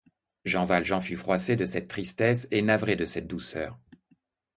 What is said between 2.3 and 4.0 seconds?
et navré de cette douceur.